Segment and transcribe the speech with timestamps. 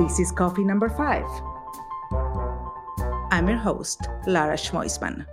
[0.00, 1.28] This is coffee number five.
[3.30, 5.26] I'm your host, Lara Schmoisman.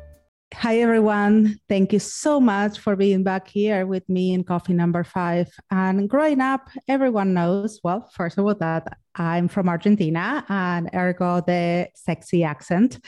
[0.55, 1.57] Hi, everyone.
[1.69, 5.47] Thank you so much for being back here with me in coffee number five.
[5.71, 11.39] And growing up, everyone knows, well, first of all, that I'm from Argentina and ergo
[11.39, 12.99] the sexy accent.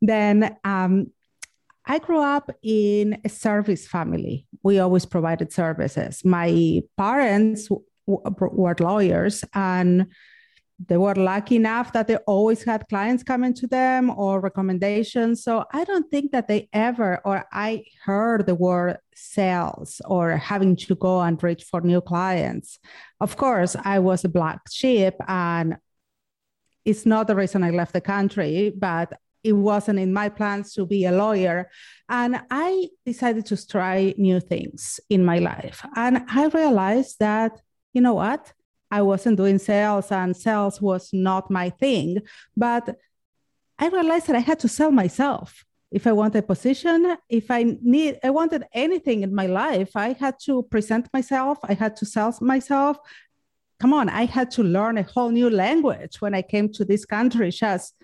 [0.00, 1.08] Then um,
[1.84, 4.46] I grew up in a service family.
[4.62, 6.24] We always provided services.
[6.24, 10.06] My parents w- were lawyers and
[10.86, 15.42] they were lucky enough that they always had clients coming to them or recommendations.
[15.42, 20.76] So I don't think that they ever, or I heard the word sales or having
[20.76, 22.78] to go and reach for new clients.
[23.20, 25.78] Of course, I was a black sheep and
[26.84, 30.86] it's not the reason I left the country, but it wasn't in my plans to
[30.86, 31.70] be a lawyer.
[32.08, 35.84] And I decided to try new things in my life.
[35.96, 37.60] And I realized that,
[37.92, 38.52] you know what?
[38.90, 42.18] I wasn't doing sales and sales was not my thing.
[42.56, 42.96] But
[43.78, 45.64] I realized that I had to sell myself.
[45.90, 50.12] If I wanted a position, if I need, I wanted anything in my life, I
[50.12, 51.58] had to present myself.
[51.62, 52.98] I had to sell myself.
[53.80, 57.04] Come on, I had to learn a whole new language when I came to this
[57.04, 57.94] country just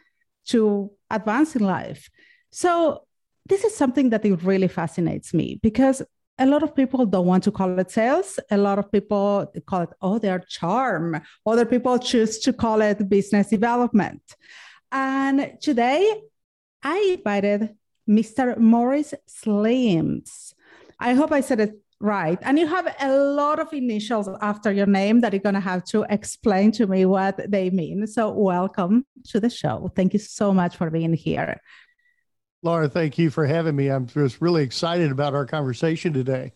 [0.47, 2.09] to advance in life.
[2.51, 3.05] So
[3.47, 6.03] this is something that it really fascinates me because
[6.39, 8.41] a lot of people don't want to call it sales.
[8.51, 11.21] A lot of people call it, oh, their charm.
[11.47, 14.23] Other people choose to call it business development.
[14.91, 16.23] And today
[16.83, 17.77] I invited
[18.09, 18.59] Mr.
[18.59, 20.55] Morris Slims.
[20.99, 22.39] I hope I said it right.
[22.43, 25.85] And you have a lot of initials after your name that you're going to have
[25.85, 28.07] to explain to me what they mean.
[28.07, 29.91] So, welcome to the show.
[29.95, 31.61] Thank you so much for being here.
[32.65, 33.89] Laura, thank you for having me.
[33.89, 36.55] I'm just really excited about our conversation today.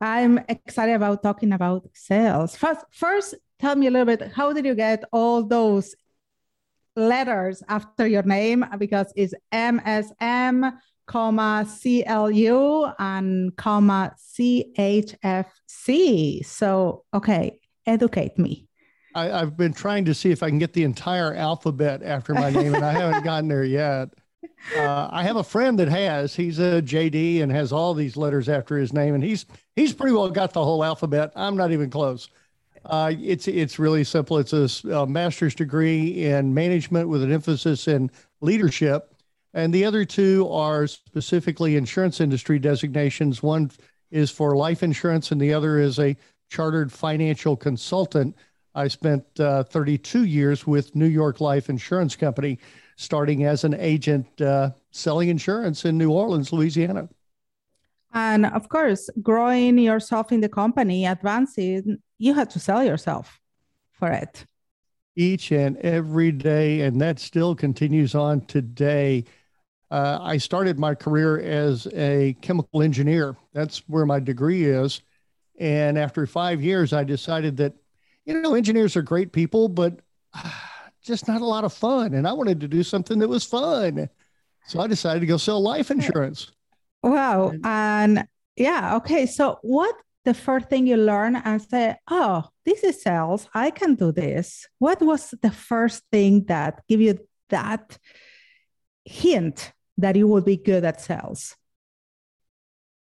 [0.00, 2.56] I'm excited about talking about sales.
[2.56, 5.94] First, first, tell me a little bit how did you get all those
[6.96, 8.64] letters after your name?
[8.78, 10.72] Because it's MSM,
[11.06, 15.44] comma CLU and comma CHFC.
[16.46, 18.68] So, okay, educate me.
[19.14, 22.48] I, I've been trying to see if I can get the entire alphabet after my
[22.48, 24.08] name, and I haven't gotten there yet.
[24.76, 26.34] Uh, I have a friend that has.
[26.34, 29.46] He's a JD and has all these letters after his name, and he's
[29.76, 31.32] he's pretty well got the whole alphabet.
[31.36, 32.28] I'm not even close.
[32.84, 34.38] Uh, it's it's really simple.
[34.38, 39.14] It's a, a, master's degree in management with an emphasis in leadership,
[39.54, 43.42] and the other two are specifically insurance industry designations.
[43.42, 43.70] One
[44.10, 46.16] is for life insurance, and the other is a
[46.48, 48.36] chartered financial consultant.
[48.74, 52.58] I spent uh, 32 years with New York Life Insurance Company
[52.96, 57.08] starting as an agent uh, selling insurance in New Orleans, Louisiana.
[58.12, 63.40] And of course, growing yourself in the company, advancing, you had to sell yourself
[63.92, 64.46] for it.
[65.14, 69.24] Each and every day, and that still continues on today.
[69.90, 73.36] Uh, I started my career as a chemical engineer.
[73.52, 75.02] That's where my degree is.
[75.58, 77.74] And after five years, I decided that,
[78.24, 80.00] you know, engineers are great people, but
[81.06, 82.14] just not a lot of fun.
[82.14, 84.08] And I wanted to do something that was fun.
[84.66, 86.50] So I decided to go sell life insurance.
[87.02, 87.52] Wow.
[87.62, 89.26] And yeah, okay.
[89.26, 93.48] So what the first thing you learn and say, oh, this is sales.
[93.54, 94.66] I can do this.
[94.78, 97.18] What was the first thing that give you
[97.50, 97.96] that
[99.04, 101.54] hint that you would be good at sales?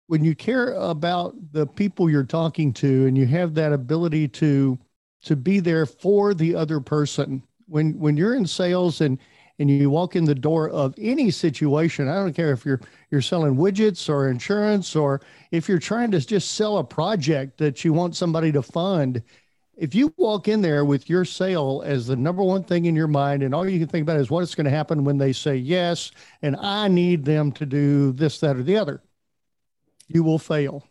[0.08, 4.80] When you care about the people you're talking to and you have that ability to
[5.24, 9.18] to be there for the other person when when you're in sales and
[9.60, 13.22] and you walk in the door of any situation i don't care if you're you're
[13.22, 15.22] selling widgets or insurance or
[15.52, 19.22] if you're trying to just sell a project that you want somebody to fund
[19.78, 23.08] if you walk in there with your sale as the number one thing in your
[23.08, 25.56] mind and all you can think about is what's going to happen when they say
[25.56, 26.12] yes
[26.42, 29.02] and i need them to do this that or the other
[30.14, 30.88] you will fail.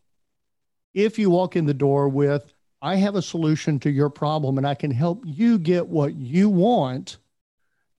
[0.95, 4.67] If you walk in the door with I have a solution to your problem and
[4.67, 7.19] I can help you get what you want,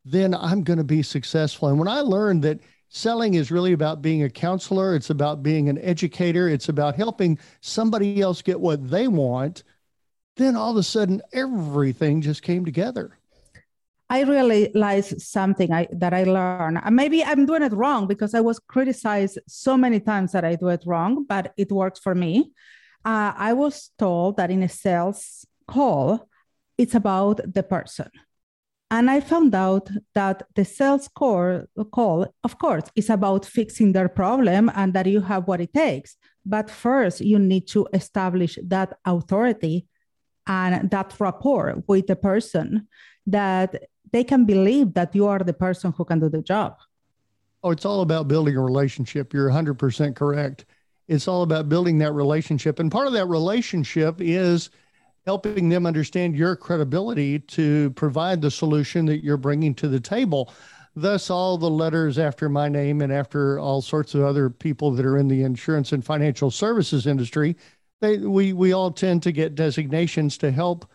[0.03, 1.67] then I'm going to be successful.
[1.67, 5.69] And when I learned that selling is really about being a counselor, it's about being
[5.69, 9.63] an educator, it's about helping somebody else get what they want,
[10.35, 13.17] then all of a sudden everything just came together.
[14.09, 16.81] I realized something I, that I learned.
[16.91, 20.67] Maybe I'm doing it wrong because I was criticized so many times that I do
[20.67, 22.51] it wrong, but it works for me
[23.03, 26.27] uh, I was told that in a sales call,
[26.77, 28.09] it's about the person.
[28.89, 31.63] And I found out that the sales call,
[31.93, 36.17] call, of course, is about fixing their problem and that you have what it takes.
[36.45, 39.87] But first, you need to establish that authority
[40.45, 42.87] and that rapport with the person
[43.27, 46.75] that they can believe that you are the person who can do the job.
[47.63, 49.33] Oh, it's all about building a relationship.
[49.33, 50.65] You're 100% correct.
[51.07, 52.79] It's all about building that relationship.
[52.79, 54.69] And part of that relationship is
[55.25, 60.53] helping them understand your credibility to provide the solution that you're bringing to the table.
[60.95, 65.05] Thus, all the letters after my name and after all sorts of other people that
[65.05, 67.55] are in the insurance and financial services industry,
[68.01, 70.85] they, we, we all tend to get designations to help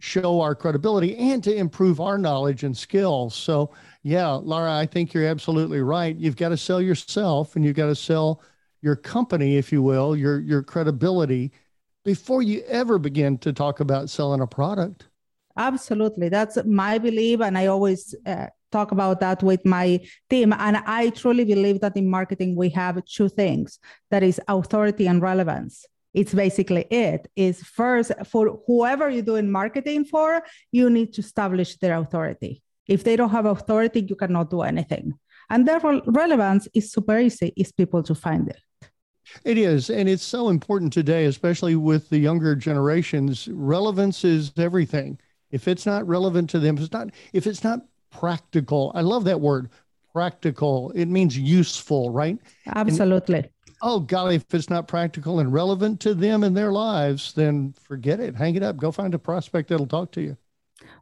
[0.00, 3.34] show our credibility and to improve our knowledge and skills.
[3.34, 6.16] So, yeah, Laura, I think you're absolutely right.
[6.16, 8.40] You've got to sell yourself and you've got to sell
[8.80, 11.52] your company, if you will, your your credibility
[12.04, 15.08] before you ever begin to talk about selling a product.
[15.58, 16.28] Absolutely.
[16.28, 20.52] That's my belief and I always uh, talk about that with my team.
[20.52, 23.78] And I truly believe that in marketing we have two things
[24.10, 25.84] that is authority and relevance.
[26.14, 30.42] It's basically it is first for whoever you're doing marketing for
[30.72, 32.62] you need to establish their authority.
[32.86, 35.14] If they don't have authority you cannot do anything.
[35.50, 38.60] And therefore relevance is super easy is people to find it
[39.44, 45.18] it is and it's so important today especially with the younger generations relevance is everything
[45.50, 47.80] if it's not relevant to them if it's not if it's not
[48.10, 49.70] practical i love that word
[50.12, 52.38] practical it means useful right
[52.74, 53.50] absolutely and,
[53.82, 58.20] oh golly, if it's not practical and relevant to them and their lives, then forget
[58.20, 58.34] it.
[58.34, 58.76] Hang it up.
[58.76, 60.36] Go find a prospect that'll talk to you.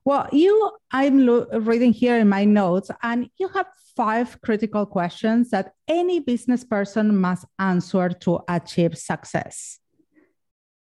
[0.04, 5.50] Well, you, I'm lo- reading here in my notes, and you have five critical questions
[5.50, 9.78] that any business person must answer to achieve success.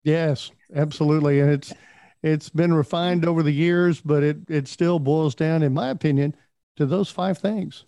[0.04, 1.74] Yes, absolutely, and it's
[2.22, 6.36] it's been refined over the years, but it it still boils down, in my opinion,
[6.76, 7.86] to those five things.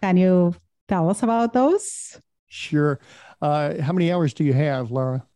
[0.00, 0.54] Can you
[0.88, 2.18] tell us about those?
[2.46, 2.98] Sure.
[3.40, 5.26] Uh, how many hours do you have, Laura?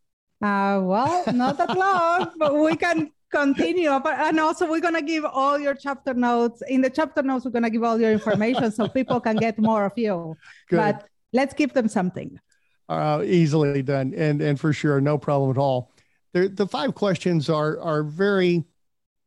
[0.41, 3.99] Uh, well, not that long, but we can continue.
[3.99, 6.61] But, and also, we're going to give all your chapter notes.
[6.67, 9.59] In the chapter notes, we're going to give all your information so people can get
[9.59, 10.37] more of you.
[10.69, 10.77] Good.
[10.77, 12.39] But let's give them something.
[12.87, 15.91] Uh, easily done, and and for sure, no problem at all.
[16.33, 18.63] The the five questions are are very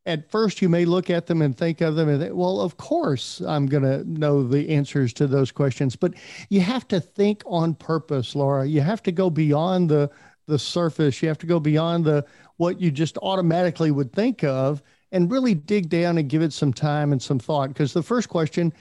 [0.08, 2.78] at first you may look at them and think of them and think, well, of
[2.78, 5.96] course I'm going to know the answers to those questions.
[5.96, 6.14] But
[6.48, 8.64] you have to think on purpose, Laura.
[8.64, 10.10] You have to go beyond the
[10.46, 11.20] the surface.
[11.22, 12.24] You have to go beyond the
[12.58, 16.72] what you just automatically would think of and really dig down and give it some
[16.72, 17.68] time and some thought.
[17.68, 18.72] Because the first question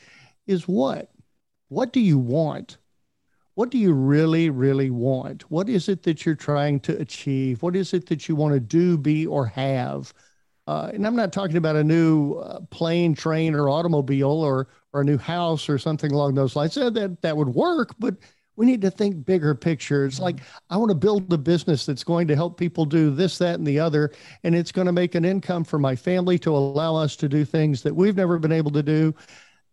[0.45, 1.09] is what?
[1.69, 2.77] What do you want?
[3.55, 5.49] What do you really, really want?
[5.49, 7.63] What is it that you're trying to achieve?
[7.63, 10.13] What is it that you want to do, be, or have?
[10.67, 15.01] Uh, and I'm not talking about a new uh, plane, train, or automobile, or or
[15.01, 16.77] a new house, or something along those lines.
[16.77, 18.17] Uh, that that would work, but
[18.57, 20.05] we need to think bigger picture.
[20.05, 20.23] It's mm-hmm.
[20.25, 20.39] like
[20.69, 23.65] I want to build a business that's going to help people do this, that, and
[23.65, 24.11] the other,
[24.43, 27.45] and it's going to make an income for my family to allow us to do
[27.45, 29.15] things that we've never been able to do.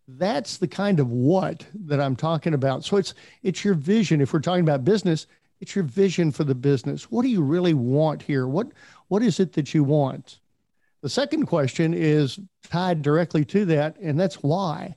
[0.07, 2.85] That's the kind of what that I'm talking about.
[2.85, 4.21] So it's it's your vision.
[4.21, 5.25] If we're talking about business,
[5.59, 7.09] it's your vision for the business.
[7.09, 8.47] What do you really want here?
[8.47, 8.71] What
[9.07, 10.39] what is it that you want?
[11.01, 12.39] The second question is
[12.69, 14.95] tied directly to that, and that's why.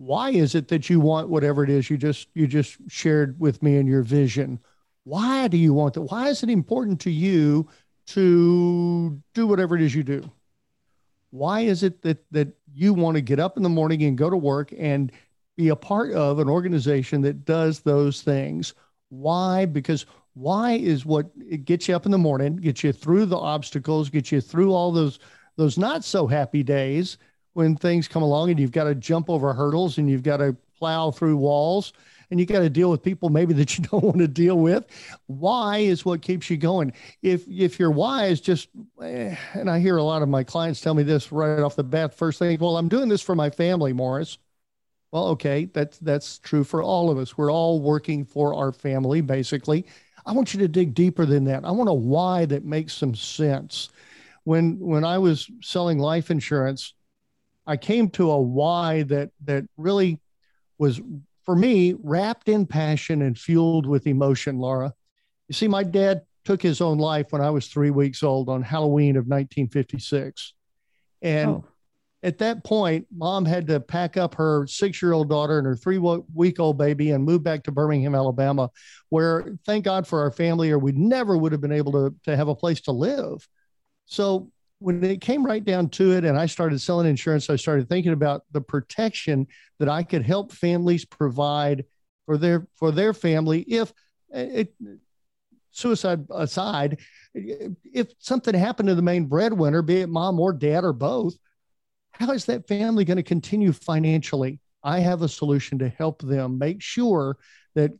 [0.00, 3.62] Why is it that you want whatever it is you just you just shared with
[3.62, 4.58] me in your vision?
[5.04, 6.00] Why do you want that?
[6.00, 7.68] Why is it important to you
[8.06, 10.22] to do whatever it is you do?
[11.32, 14.30] Why is it that that you want to get up in the morning and go
[14.30, 15.12] to work and
[15.58, 18.72] be a part of an organization that does those things?
[19.10, 19.66] Why?
[19.66, 23.36] Because why is what it gets you up in the morning, gets you through the
[23.36, 25.18] obstacles, gets you through all those
[25.56, 27.18] those not so happy days
[27.52, 30.56] when things come along and you've got to jump over hurdles and you've got to
[30.78, 31.92] plow through walls
[32.30, 34.86] and you got to deal with people maybe that you don't want to deal with.
[35.26, 36.92] Why is what keeps you going.
[37.22, 38.68] If if your why is just,
[39.02, 41.84] eh, and I hear a lot of my clients tell me this right off the
[41.84, 42.14] bat.
[42.14, 44.38] First thing, well, I'm doing this for my family, Morris.
[45.12, 47.36] Well, okay, that's that's true for all of us.
[47.36, 49.86] We're all working for our family, basically.
[50.24, 51.64] I want you to dig deeper than that.
[51.64, 53.88] I want a why that makes some sense.
[54.44, 56.94] When when I was selling life insurance,
[57.70, 60.20] I came to a why that that really
[60.78, 61.00] was
[61.44, 64.92] for me wrapped in passion and fueled with emotion, Laura.
[65.48, 68.62] You see, my dad took his own life when I was three weeks old on
[68.62, 70.54] Halloween of 1956.
[71.22, 71.64] And oh
[72.22, 75.76] at that point, mom had to pack up her six year old daughter and her
[75.76, 78.70] three week old baby and move back to Birmingham, Alabama,
[79.08, 82.36] where thank God for our family, or we never would have been able to, to
[82.36, 83.46] have a place to live.
[84.04, 84.50] So
[84.80, 88.12] when it came right down to it, and I started selling insurance, I started thinking
[88.12, 89.46] about the protection
[89.78, 91.84] that I could help families provide
[92.26, 93.92] for their for their family if
[94.32, 94.74] eh, it
[95.70, 96.98] suicide aside,
[97.34, 101.36] if something happened to the main breadwinner, be it mom or dad or both,
[102.12, 104.60] how is that family going to continue financially?
[104.82, 107.36] I have a solution to help them make sure
[107.74, 107.92] that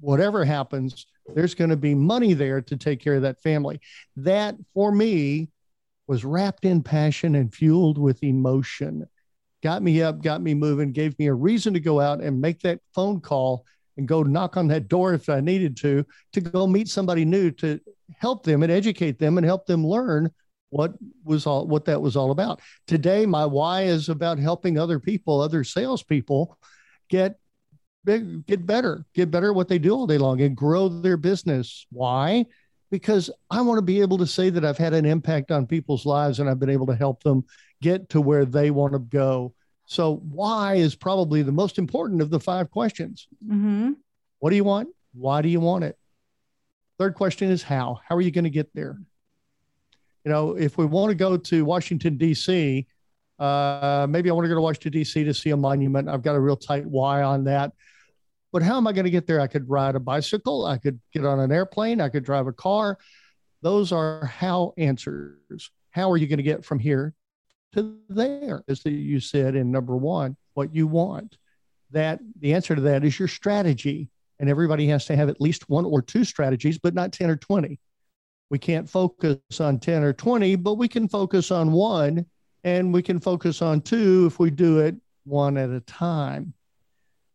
[0.00, 3.80] whatever happens, there's going to be money there to take care of that family.
[4.16, 5.48] That for me
[6.06, 9.06] was wrapped in passion and fueled with emotion.
[9.62, 12.60] Got me up, got me moving, gave me a reason to go out and make
[12.60, 13.64] that phone call
[13.96, 17.50] and go knock on that door if I needed to, to go meet somebody new
[17.52, 17.80] to
[18.18, 20.30] help them and educate them and help them learn
[20.70, 20.92] what
[21.22, 22.60] was all what that was all about.
[22.88, 26.58] Today, my why is about helping other people, other salespeople,
[27.08, 27.38] get
[28.04, 31.86] get better, get better at what they do all day long, and grow their business.
[31.90, 32.46] Why?
[32.94, 36.06] Because I want to be able to say that I've had an impact on people's
[36.06, 37.44] lives and I've been able to help them
[37.82, 39.52] get to where they want to go.
[39.86, 43.26] So, why is probably the most important of the five questions.
[43.44, 43.94] Mm-hmm.
[44.38, 44.90] What do you want?
[45.12, 45.98] Why do you want it?
[46.96, 47.98] Third question is how.
[48.08, 48.96] How are you going to get there?
[50.24, 52.86] You know, if we want to go to Washington, D.C.,
[53.40, 55.24] uh, maybe I want to go to Washington, D.C.
[55.24, 56.08] to see a monument.
[56.08, 57.72] I've got a real tight why on that.
[58.54, 59.40] But how am I going to get there?
[59.40, 60.64] I could ride a bicycle.
[60.64, 62.00] I could get on an airplane.
[62.00, 62.98] I could drive a car.
[63.62, 65.72] Those are how answers.
[65.90, 67.14] How are you going to get from here
[67.72, 68.62] to there?
[68.68, 71.36] As you said in number one, what you want.
[71.90, 74.08] That the answer to that is your strategy.
[74.38, 77.36] And everybody has to have at least one or two strategies, but not 10 or
[77.36, 77.80] 20.
[78.50, 82.24] We can't focus on 10 or 20, but we can focus on one
[82.62, 84.94] and we can focus on two if we do it
[85.24, 86.54] one at a time.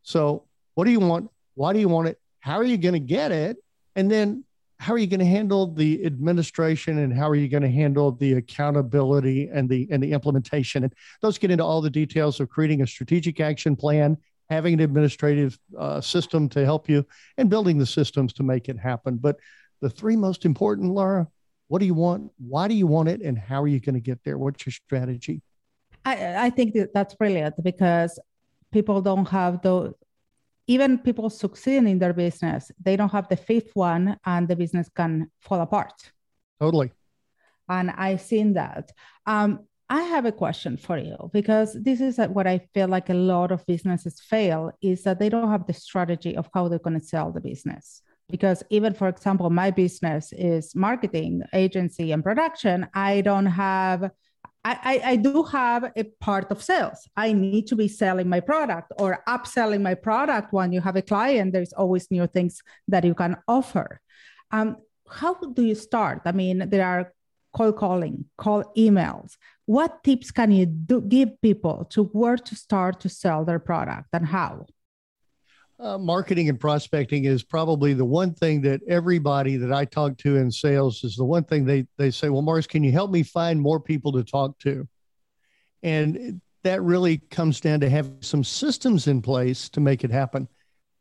[0.01, 0.45] So,
[0.79, 1.29] what do you want?
[1.55, 2.17] Why do you want it?
[2.39, 3.57] How are you going to get it?
[3.97, 4.45] And then,
[4.77, 8.13] how are you going to handle the administration and how are you going to handle
[8.13, 10.85] the accountability and the and the implementation?
[10.85, 14.15] And those get into all the details of creating a strategic action plan
[14.49, 17.05] having an administrative uh, system to help you
[17.37, 19.17] and building the systems to make it happen.
[19.17, 19.35] But
[19.81, 21.27] the three most important, Laura,
[21.67, 22.31] what do you want?
[22.37, 23.19] Why do you want it?
[23.19, 24.37] And how are you going to get there?
[24.37, 25.41] What's your strategy?
[26.05, 28.17] I, I think that that's brilliant because
[28.71, 29.93] people don't have the
[30.69, 34.87] even people succeeding in their business, they don't have the fifth one and the business
[34.87, 36.11] can fall apart.
[36.59, 36.91] Totally.
[37.67, 38.91] And I've seen that.
[39.25, 43.15] Um, I have a question for you because this is what I feel like a
[43.15, 46.99] lot of businesses fail is that they don't have the strategy of how they're going
[46.99, 48.03] to sell the business.
[48.29, 52.85] Because even, for example, my business is marketing, agency, and production.
[52.93, 54.11] I don't have,
[54.83, 57.07] I, I, do have a part of sales.
[57.15, 60.53] I need to be selling my product or upselling my product.
[60.53, 64.01] When you have a client, there's always new things that you can offer.
[64.51, 64.77] Um,
[65.09, 66.21] how do you start?
[66.25, 67.13] I mean, there are
[67.53, 69.37] cold calling, call emails.
[69.65, 74.09] What tips can you do, give people to where to start to sell their product
[74.13, 74.65] and how?
[75.79, 80.35] Uh, marketing and prospecting is probably the one thing that everybody that I talk to
[80.35, 83.23] in sales is the one thing they they say, "Well, Morris, can you help me
[83.23, 84.85] find more people to talk to?"
[85.81, 90.49] And that really comes down to having some systems in place to make it happen.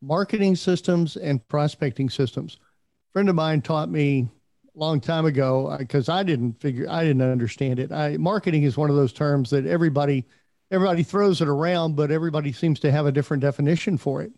[0.00, 2.58] Marketing systems and prospecting systems.
[2.61, 4.28] A friend of mine taught me
[4.76, 7.90] a long time ago because I didn't figure I didn't understand it.
[7.90, 10.25] I marketing is one of those terms that everybody
[10.70, 14.30] everybody throws it around, but everybody seems to have a different definition for it.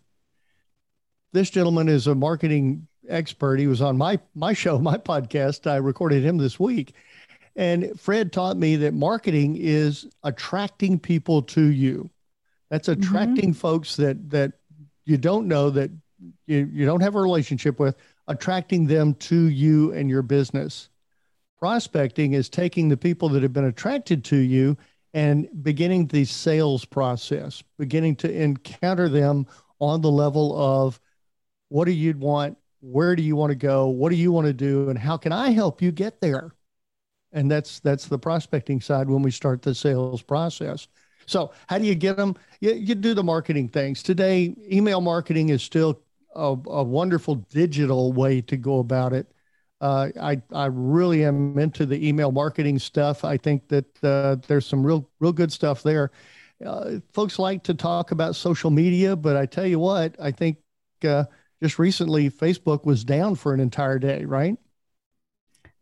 [1.32, 3.58] This gentleman is a marketing expert.
[3.58, 5.70] He was on my my show, my podcast.
[5.70, 6.94] I recorded him this week.
[7.56, 12.08] And Fred taught me that marketing is attracting people to you.
[12.70, 13.02] That's mm-hmm.
[13.02, 13.60] attracting mm-hmm.
[13.60, 14.52] folks that that
[15.04, 15.90] you don't know that
[16.46, 17.96] you, you don't have a relationship with
[18.28, 20.88] attracting them to you and your business.
[21.58, 24.76] Prospecting is taking the people that have been attracted to you
[25.12, 29.46] and beginning the sales process, beginning to encounter them
[29.80, 31.00] on the level of
[31.70, 32.58] what do you want?
[32.80, 33.88] Where do you want to go?
[33.88, 34.90] What do you want to do?
[34.90, 36.52] And how can I help you get there?
[37.32, 40.88] And that's that's the prospecting side when we start the sales process.
[41.26, 42.34] So how do you get them?
[42.60, 44.02] You, you do the marketing things.
[44.02, 46.02] Today, email marketing is still
[46.34, 49.32] a, a wonderful digital way to go about it.
[49.80, 53.24] Uh, I I really am into the email marketing stuff.
[53.24, 56.10] I think that uh, there's some real real good stuff there.
[56.64, 60.58] Uh, folks like to talk about social media, but I tell you what, I think
[61.04, 61.24] uh,
[61.62, 64.56] just recently Facebook was down for an entire day, right?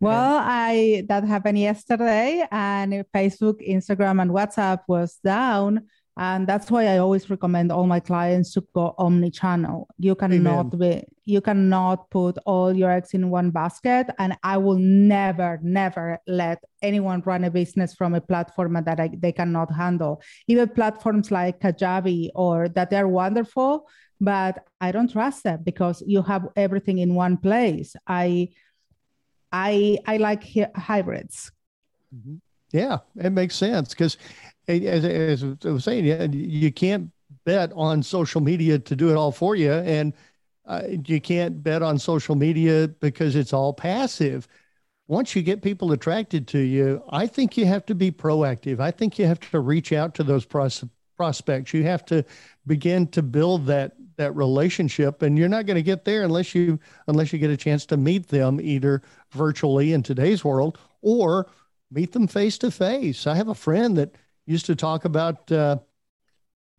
[0.01, 6.87] Well, I that happened yesterday, and Facebook, Instagram, and WhatsApp was down and that's why
[6.87, 9.89] i always recommend all my clients to go omni-channel.
[9.99, 10.79] You cannot Amen.
[10.79, 14.07] be you cannot put all your eggs in one basket.
[14.19, 19.11] And i will never never let anyone run a business from a platform that I,
[19.17, 20.23] they cannot handle.
[20.49, 23.89] Even platforms like kajabi or that they're wonderful
[24.21, 27.95] but i don't trust them because you have everything in one place.
[28.07, 28.49] I
[29.53, 30.45] i i like
[30.75, 31.53] hybrids.
[32.15, 32.37] Mm-hmm.
[32.73, 34.17] yeah it makes sense because
[34.69, 37.11] as, as I was saying, you can't
[37.45, 39.73] bet on social media to do it all for you.
[39.73, 40.13] And
[40.67, 44.47] uh, you can't bet on social media because it's all passive.
[45.07, 48.79] Once you get people attracted to you, I think you have to be proactive.
[48.79, 50.85] I think you have to reach out to those pros-
[51.17, 51.73] prospects.
[51.73, 52.23] You have to
[52.67, 56.77] begin to build that that relationship and you're not going to get there unless you
[57.07, 61.47] unless you get a chance to meet them either virtually in today's world or
[61.93, 63.29] meet them face to face.
[63.29, 64.17] I have a friend that
[64.49, 65.77] used to talk about uh,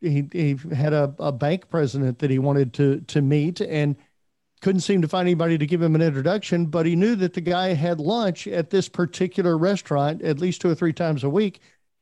[0.01, 3.95] he, he had a, a bank president that he wanted to to meet and
[4.61, 7.41] couldn't seem to find anybody to give him an introduction but he knew that the
[7.41, 11.61] guy had lunch at this particular restaurant at least two or three times a week.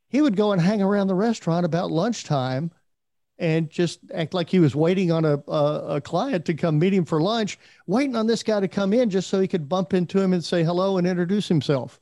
[0.09, 2.71] He would go and hang around the restaurant about lunchtime
[3.37, 6.93] and just act like he was waiting on a, a, a, client to come meet
[6.93, 9.93] him for lunch, waiting on this guy to come in just so he could bump
[9.93, 11.99] into him and say hello and introduce himself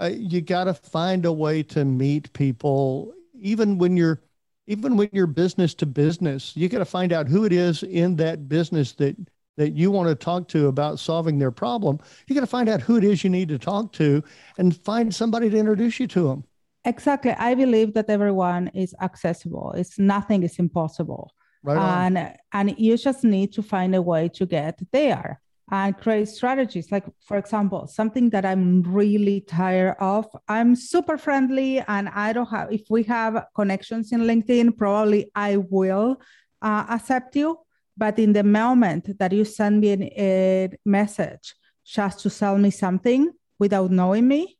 [0.00, 4.20] uh, you got to find a way to meet people, even when you're
[4.68, 6.56] even when you're business to business.
[6.56, 9.16] You got to find out who it is in that business that
[9.56, 11.98] that you want to talk to about solving their problem.
[12.26, 14.22] You got to find out who it is you need to talk to,
[14.58, 16.44] and find somebody to introduce you to them.
[16.84, 17.32] Exactly.
[17.32, 19.72] I believe that everyone is accessible.
[19.72, 21.32] It's nothing is impossible.
[21.62, 26.28] Right and and you just need to find a way to get there and create
[26.28, 26.92] strategies.
[26.92, 30.26] Like, for example, something that I'm really tired of.
[30.48, 35.56] I'm super friendly, and I don't have, if we have connections in LinkedIn, probably I
[35.56, 36.20] will
[36.62, 37.58] uh, accept you.
[37.96, 41.54] But in the moment that you send me a message
[41.84, 44.58] just to sell me something without knowing me,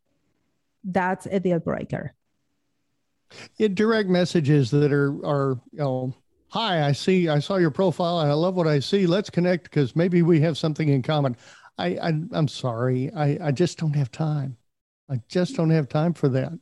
[0.83, 2.15] that's a deal breaker.
[3.59, 6.15] Yeah, direct messages that are are you know
[6.57, 9.07] hi, I see, I saw your profile and I love what I see.
[9.07, 11.37] Let's connect because maybe we have something in common.
[11.77, 13.13] I, I am sorry.
[13.13, 14.57] I, I just don't have time.
[15.11, 16.59] I just don't have time for that.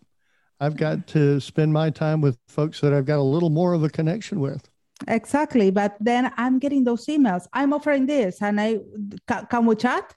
[0.58, 3.84] I've got to spend my time with folks that I've got a little more of
[3.84, 4.68] a connection with.
[5.06, 5.70] Exactly.
[5.70, 7.46] But then I'm getting those emails.
[7.52, 8.80] I'm offering this and I
[9.48, 10.12] can we chat?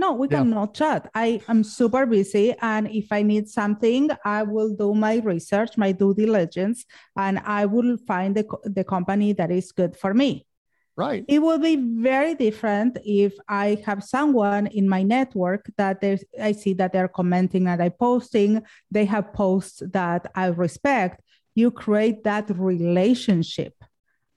[0.00, 0.38] No, we yeah.
[0.38, 1.10] cannot chat.
[1.14, 2.54] I am super busy.
[2.62, 6.86] And if I need something, I will do my research, my due diligence,
[7.18, 10.46] and I will find the, the company that is good for me.
[10.96, 11.22] Right.
[11.28, 16.52] It will be very different if I have someone in my network that there's, I
[16.52, 21.20] see that they're commenting and I posting, they have posts that I respect.
[21.54, 23.74] You create that relationship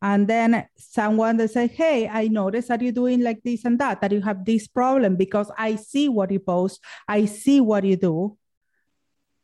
[0.04, 4.02] and then someone that say hey i noticed that you're doing like this and that
[4.02, 7.96] that you have this problem because i see what you post i see what you
[7.96, 8.38] do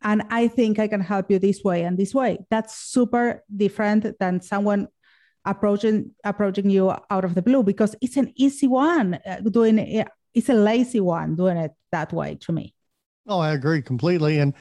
[0.03, 2.37] and i think i can help you this way and this way.
[2.49, 4.87] That's super different than someone
[5.45, 10.07] approaching approaching you out of the blue because it's an easy one uh, doing it
[10.33, 12.73] it's a lazy one doing it that way to me.
[13.27, 14.39] Oh i agree completely.
[14.39, 14.53] And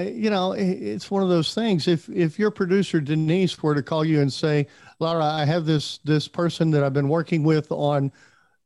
[0.00, 1.88] you know, it's one of those things.
[1.88, 4.66] If if your producer Denise were to call you and say,
[4.98, 8.12] "Laura, I have this this person that I've been working with on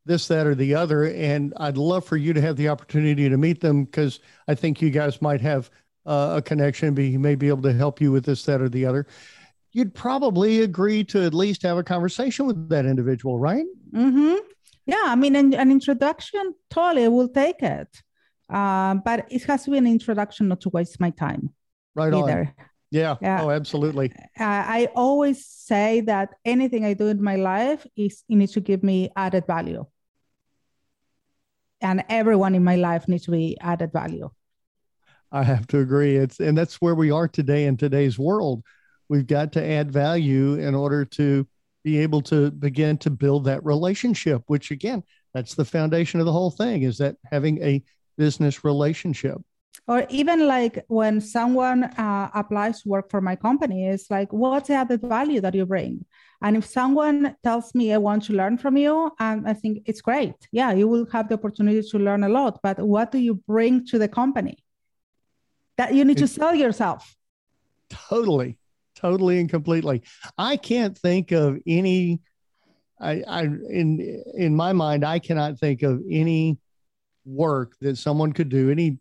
[0.06, 3.36] this, that, or the other, and I'd love for you to have the opportunity to
[3.36, 5.70] meet them because I think you guys might have
[6.06, 6.94] uh, a connection.
[6.94, 9.06] Be he may be able to help you with this, that, or the other."
[9.72, 13.66] You'd probably agree to at least have a conversation with that individual, right?
[13.92, 14.36] Mm-hmm.
[14.86, 18.02] Yeah, I mean, an, an introduction, totally, will take it.
[18.48, 21.50] Um, but it has to be an introduction, not to waste my time.
[21.94, 22.54] Right either.
[22.58, 22.66] on.
[22.90, 23.16] Yeah.
[23.20, 23.42] yeah.
[23.42, 24.12] Oh, absolutely.
[24.38, 28.82] I always say that anything I do in my life is it needs to give
[28.82, 29.84] me added value.
[31.80, 34.30] And everyone in my life needs to be added value.
[35.30, 36.16] I have to agree.
[36.16, 38.64] It's and that's where we are today in today's world.
[39.08, 41.46] We've got to add value in order to
[41.84, 45.02] be able to begin to build that relationship, which again,
[45.34, 47.82] that's the foundation of the whole thing is that having a
[48.18, 49.38] business relationship.
[49.86, 54.68] Or even like when someone uh, applies to work for my company it's like what's
[54.68, 56.04] the added value that you bring?
[56.42, 60.02] And if someone tells me i want to learn from you um, i think it's
[60.02, 60.34] great.
[60.52, 63.86] Yeah you will have the opportunity to learn a lot but what do you bring
[63.86, 64.56] to the company?
[65.78, 67.16] That you need to sell yourself.
[67.88, 68.58] Totally
[68.98, 70.02] totally and completely.
[70.36, 72.20] I can't think of any
[73.00, 76.58] I, I in in my mind i cannot think of any
[77.28, 78.98] work that someone could do any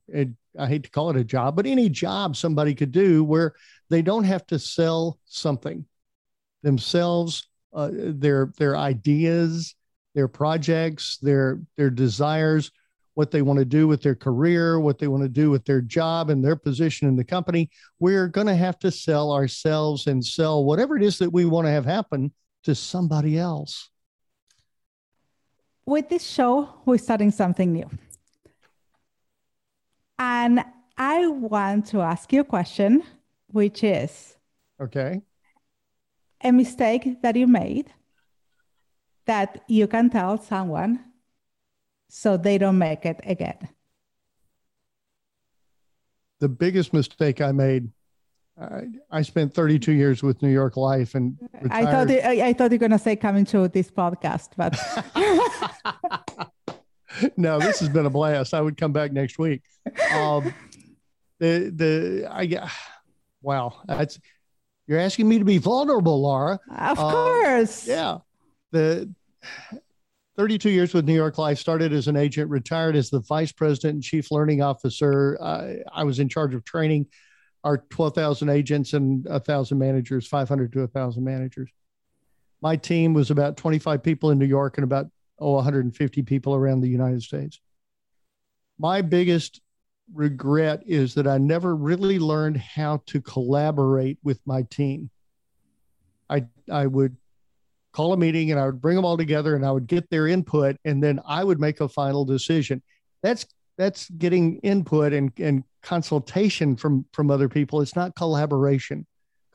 [0.60, 3.54] i hate to call it a job but any job somebody could do where
[3.90, 5.86] they don't have to sell something
[6.64, 9.76] themselves, uh, their their ideas,
[10.16, 12.72] their projects, their their desires,
[13.14, 15.82] what they want to do with their career, what they want to do with their
[15.82, 17.70] job and their position in the company.
[18.00, 21.68] We're going to have to sell ourselves and sell whatever it is that we want
[21.68, 22.32] to have happen
[22.64, 23.90] to somebody else.
[25.86, 27.90] With this show, we're starting something new.
[30.20, 30.64] And
[30.98, 33.04] I want to ask you a question,
[33.48, 34.38] which is
[34.82, 35.22] okay.
[36.44, 37.92] A mistake that you made
[39.26, 41.04] that you can tell someone
[42.10, 43.70] so they don't make it again.
[46.40, 47.92] The biggest mistake I made
[49.12, 51.88] I spent 32 years with New York Life, and retired.
[51.88, 54.76] I thought I, I, thought you're gonna say coming to this podcast, but
[57.38, 58.54] no, this has been a blast.
[58.54, 59.62] I would come back next week.
[60.14, 60.54] Um,
[61.40, 62.70] the the I
[63.42, 64.20] wow, that's
[64.88, 66.60] you're asking me to be vulnerable, Laura.
[66.70, 67.88] Of uh, course.
[67.88, 68.20] Yeah.
[68.72, 69.14] The
[70.38, 73.96] 32 years with New York Life, started as an agent, retired as the vice president
[73.96, 75.38] and chief learning officer.
[75.42, 77.08] Uh, I was in charge of training
[77.64, 81.70] our 12,000 agents and 1,000 managers, 500 to 1,000 managers.
[82.62, 85.08] My team was about 25 people in New York and about,
[85.40, 87.60] oh, 150 people around the United States.
[88.80, 89.62] My biggest
[90.14, 95.10] regret is that I never really learned how to collaborate with my team.
[96.30, 97.18] I, I would
[97.92, 100.28] call a meeting and I would bring them all together and I would get their
[100.28, 102.82] input and then I would make a final decision.
[103.24, 103.46] That's
[103.78, 109.06] that's getting input and, and consultation from from other people it's not collaboration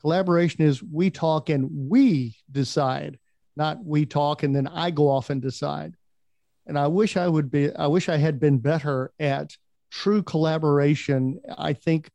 [0.01, 3.19] collaboration is we talk and we decide
[3.55, 5.95] not we talk and then i go off and decide
[6.67, 9.55] and i wish i would be i wish i had been better at
[9.91, 12.09] true collaboration i think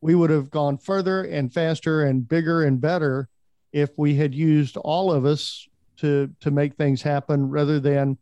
[0.00, 3.28] we would have gone further and faster and bigger and better
[3.72, 5.66] if we had used all of us
[5.96, 8.18] to to make things happen rather than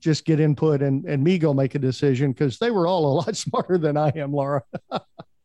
[0.00, 3.14] just get input and, and me go make a decision because they were all a
[3.16, 4.62] lot smarter than I am, Laura.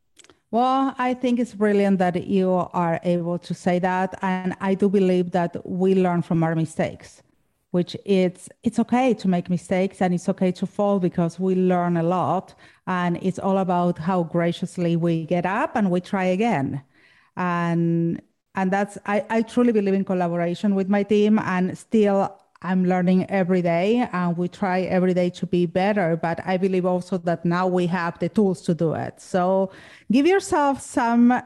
[0.51, 4.19] well, I think it's brilliant that you are able to say that.
[4.21, 7.23] And I do believe that we learn from our mistakes,
[7.71, 11.95] which it's it's okay to make mistakes and it's okay to fall because we learn
[11.95, 12.53] a lot.
[12.85, 16.83] And it's all about how graciously we get up and we try again.
[17.37, 18.21] And
[18.55, 23.29] and that's I, I truly believe in collaboration with my team and still I'm learning
[23.29, 26.15] every day and we try every day to be better.
[26.15, 29.19] But I believe also that now we have the tools to do it.
[29.19, 29.71] So
[30.11, 31.41] give yourself some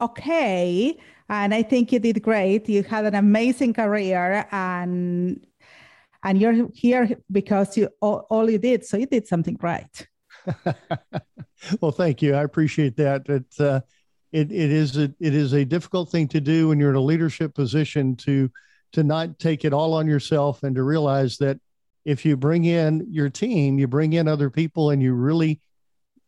[0.00, 0.98] okay.
[1.28, 2.68] And I think you did great.
[2.68, 5.46] You had an amazing career and
[6.22, 8.84] and you're here because you all, all you did.
[8.86, 10.08] So you did something right.
[11.80, 12.34] well, thank you.
[12.34, 13.28] I appreciate that.
[13.28, 13.82] It, uh,
[14.32, 17.00] it, it is a, it is a difficult thing to do when you're in a
[17.00, 18.50] leadership position to
[18.94, 21.58] to not take it all on yourself and to realize that
[22.04, 25.60] if you bring in your team, you bring in other people and you really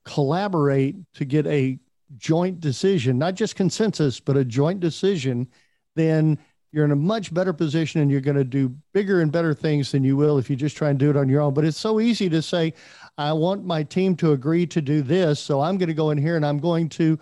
[0.05, 1.79] collaborate to get a
[2.17, 5.47] joint decision, not just consensus, but a joint decision,
[5.95, 6.39] then
[6.73, 9.93] you're in a much better position and you're going to do bigger and better things
[9.93, 11.55] than you will if you just try and do it on your own.
[11.55, 12.75] But it's so easy to say,
[13.17, 15.41] I want my team to agree to do this.
[15.41, 17.19] So I'm going to go in here and I'm going to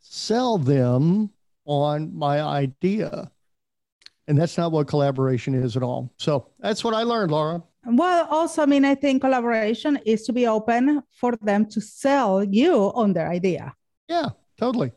[0.00, 1.30] sell them
[1.64, 3.30] on my idea.
[4.30, 6.12] And that's not what collaboration is at all.
[6.16, 7.64] So that's what I learned, Laura.
[7.84, 12.44] Well, also, I mean, I think collaboration is to be open for them to sell
[12.44, 13.74] you on their idea.
[14.08, 14.92] Yeah, totally.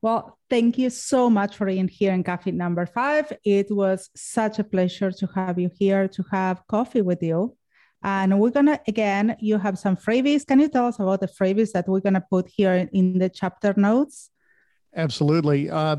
[0.00, 3.32] Well, thank you so much for being here in Coffee Number Five.
[3.44, 7.56] It was such a pleasure to have you here to have coffee with you.
[8.02, 10.44] And we're gonna again, you have some freebies.
[10.44, 13.72] Can you tell us about the freebies that we're gonna put here in the chapter
[13.76, 14.30] notes?
[14.96, 15.70] Absolutely.
[15.70, 15.96] Uh,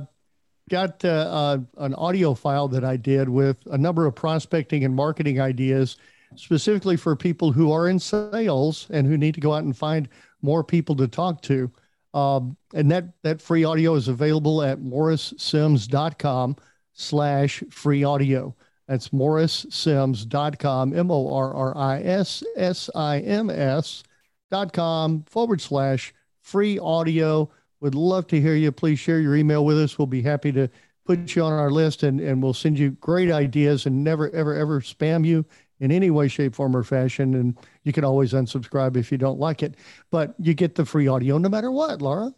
[0.69, 4.95] got uh, uh, an audio file that I did with a number of prospecting and
[4.95, 5.97] marketing ideas,
[6.35, 10.07] specifically for people who are in sales and who need to go out and find
[10.41, 11.71] more people to talk to.
[12.13, 16.55] Um, and that that free audio is available at morrissims.com
[16.93, 18.55] slash free audio.
[18.87, 24.03] That's morrissims.com, M O R R I S S I M S
[24.51, 27.49] dot com forward slash free audio.
[27.83, 28.71] Would love to hear you.
[28.71, 29.97] Please share your email with us.
[29.97, 30.69] We'll be happy to
[31.05, 34.53] put you on our list and, and we'll send you great ideas and never, ever,
[34.53, 35.43] ever spam you
[35.81, 37.33] in any way, shape, form, or fashion.
[37.33, 39.75] And you can always unsubscribe if you don't like it,
[40.11, 42.33] but you get the free audio no matter what, Laura.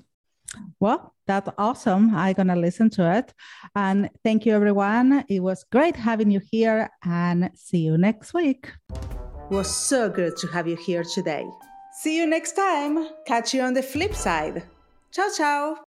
[0.80, 2.16] Well, that's awesome.
[2.16, 3.32] I'm going to listen to it.
[3.76, 5.26] And thank you, everyone.
[5.30, 8.72] It was great having you here and see you next week.
[8.90, 11.46] It was so good to have you here today.
[12.02, 13.10] See you next time.
[13.28, 14.64] Catch you on the flip side.
[15.16, 15.85] Ciao, ciao!